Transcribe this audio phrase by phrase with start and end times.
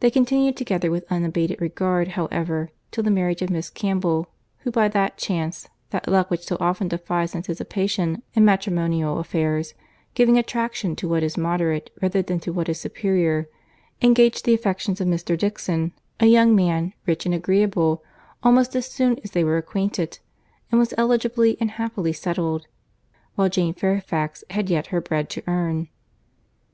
[0.00, 4.88] They continued together with unabated regard however, till the marriage of Miss Campbell, who by
[4.88, 9.72] that chance, that luck which so often defies anticipation in matrimonial affairs,
[10.12, 13.48] giving attraction to what is moderate rather than to what is superior,
[14.02, 15.34] engaged the affections of Mr.
[15.34, 18.04] Dixon, a young man, rich and agreeable,
[18.42, 20.18] almost as soon as they were acquainted;
[20.70, 22.66] and was eligibly and happily settled,
[23.34, 25.88] while Jane Fairfax had yet her bread to earn.